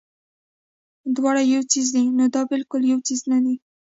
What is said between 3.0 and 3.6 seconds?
څيز نۀ دے